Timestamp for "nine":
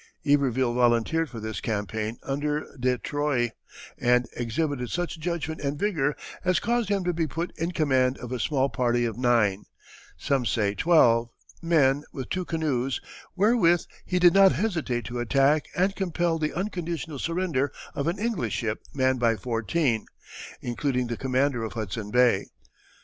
9.15-9.65